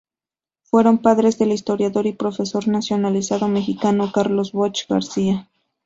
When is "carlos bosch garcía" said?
4.11-5.47